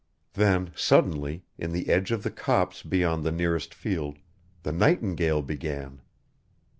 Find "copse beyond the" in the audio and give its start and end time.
2.31-3.31